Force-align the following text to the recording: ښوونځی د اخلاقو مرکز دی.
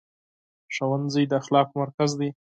ښوونځی 0.73 1.23
د 1.27 1.31
اخلاقو 1.41 1.73
مرکز 1.81 2.11
دی. 2.19 2.29